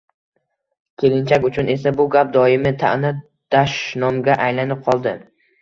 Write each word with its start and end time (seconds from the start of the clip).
Kelinchak 1.03 1.45
uchun 1.49 1.69
esa 1.75 1.93
bu 2.01 2.07
gap 2.17 2.33
doimiy 2.37 2.75
ta`na-dashnomga 2.85 4.41
aylanib 4.49 4.83
qoldi 4.91 5.15